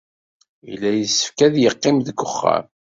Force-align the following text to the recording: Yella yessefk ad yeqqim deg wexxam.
Yella 0.69 0.89
yessefk 0.93 1.37
ad 1.47 1.55
yeqqim 1.59 1.97
deg 2.07 2.17
wexxam. 2.21 2.65